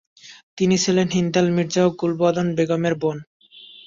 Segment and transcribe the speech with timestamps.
[0.57, 3.17] তিনি ছিলেন হিন্দাল মির্জা ও গুলবদন বেগমের বোন।